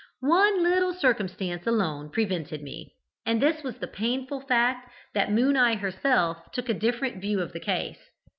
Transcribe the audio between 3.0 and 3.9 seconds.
and this was the